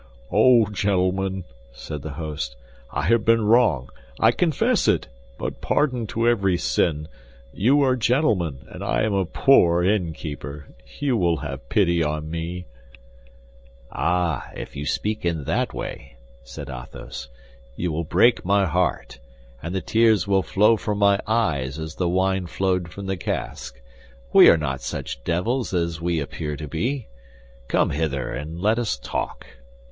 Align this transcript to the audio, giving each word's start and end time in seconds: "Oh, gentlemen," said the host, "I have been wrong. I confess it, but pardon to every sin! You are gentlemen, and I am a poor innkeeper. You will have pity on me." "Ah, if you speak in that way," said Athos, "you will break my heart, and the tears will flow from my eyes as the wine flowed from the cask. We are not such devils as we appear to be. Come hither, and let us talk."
"Oh, 0.31 0.65
gentlemen," 0.65 1.43
said 1.71 2.01
the 2.01 2.13
host, 2.13 2.55
"I 2.89 3.03
have 3.03 3.23
been 3.23 3.43
wrong. 3.45 3.91
I 4.19 4.31
confess 4.31 4.87
it, 4.87 5.07
but 5.37 5.61
pardon 5.61 6.07
to 6.07 6.27
every 6.27 6.57
sin! 6.57 7.07
You 7.53 7.83
are 7.83 7.95
gentlemen, 7.95 8.65
and 8.71 8.83
I 8.83 9.03
am 9.03 9.13
a 9.13 9.25
poor 9.25 9.83
innkeeper. 9.83 10.65
You 10.99 11.17
will 11.17 11.37
have 11.45 11.69
pity 11.69 12.01
on 12.03 12.31
me." 12.31 12.65
"Ah, 13.91 14.49
if 14.55 14.75
you 14.75 14.87
speak 14.87 15.23
in 15.23 15.43
that 15.43 15.71
way," 15.71 16.15
said 16.43 16.67
Athos, 16.67 17.27
"you 17.75 17.91
will 17.91 18.03
break 18.03 18.43
my 18.43 18.65
heart, 18.65 19.19
and 19.61 19.75
the 19.75 19.81
tears 19.81 20.27
will 20.27 20.41
flow 20.41 20.77
from 20.77 20.97
my 20.97 21.19
eyes 21.27 21.77
as 21.77 21.93
the 21.93 22.09
wine 22.09 22.47
flowed 22.47 22.89
from 22.89 23.05
the 23.05 23.17
cask. 23.17 23.79
We 24.33 24.49
are 24.49 24.57
not 24.57 24.81
such 24.81 25.23
devils 25.23 25.75
as 25.75 26.01
we 26.01 26.19
appear 26.19 26.55
to 26.57 26.67
be. 26.67 27.05
Come 27.67 27.91
hither, 27.91 28.33
and 28.33 28.59
let 28.59 28.79
us 28.79 28.97
talk." 28.97 29.45